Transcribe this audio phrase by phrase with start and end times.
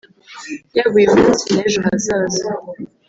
[0.75, 2.45] yaba uyu munsi n’ejo hazaza